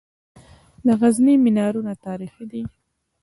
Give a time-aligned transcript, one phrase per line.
[0.85, 2.61] د غزني منارونه تاریخي دي